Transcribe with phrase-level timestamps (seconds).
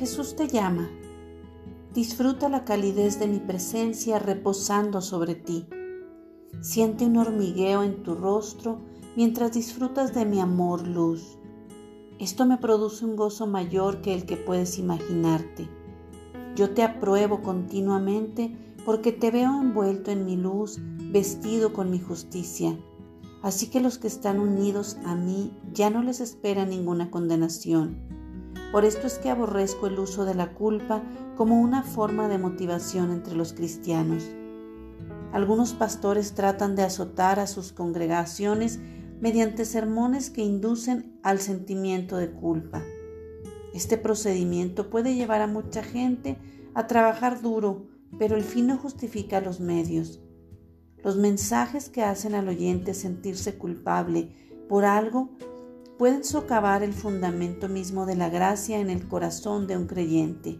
[0.00, 0.88] Jesús te llama.
[1.92, 5.66] Disfruta la calidez de mi presencia reposando sobre ti.
[6.62, 8.78] Siente un hormigueo en tu rostro
[9.14, 11.36] mientras disfrutas de mi amor luz.
[12.18, 15.68] Esto me produce un gozo mayor que el que puedes imaginarte.
[16.56, 18.56] Yo te apruebo continuamente
[18.86, 20.78] porque te veo envuelto en mi luz,
[21.12, 22.74] vestido con mi justicia.
[23.42, 28.19] Así que los que están unidos a mí ya no les espera ninguna condenación.
[28.72, 31.02] Por esto es que aborrezco el uso de la culpa
[31.36, 34.30] como una forma de motivación entre los cristianos.
[35.32, 38.78] Algunos pastores tratan de azotar a sus congregaciones
[39.20, 42.82] mediante sermones que inducen al sentimiento de culpa.
[43.74, 46.38] Este procedimiento puede llevar a mucha gente
[46.74, 47.86] a trabajar duro,
[48.18, 50.20] pero el fin no justifica los medios.
[51.02, 54.34] Los mensajes que hacen al oyente sentirse culpable
[54.68, 55.30] por algo
[56.00, 60.58] pueden socavar el fundamento mismo de la gracia en el corazón de un creyente.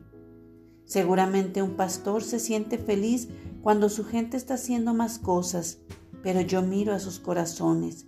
[0.85, 3.31] Seguramente un pastor se siente feliz
[3.63, 5.79] cuando su gente está haciendo más cosas,
[6.23, 8.05] pero yo miro a sus corazones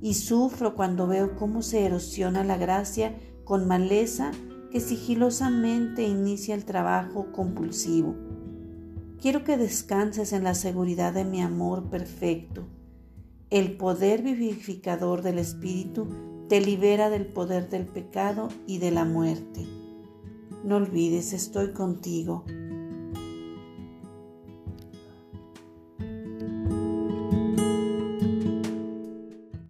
[0.00, 4.30] y sufro cuando veo cómo se erosiona la gracia con maleza
[4.70, 8.16] que sigilosamente inicia el trabajo compulsivo.
[9.20, 12.66] Quiero que descanses en la seguridad de mi amor perfecto.
[13.50, 19.66] El poder vivificador del Espíritu te libera del poder del pecado y de la muerte.
[20.62, 22.44] No olvides, estoy contigo